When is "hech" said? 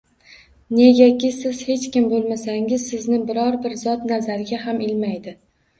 1.69-1.85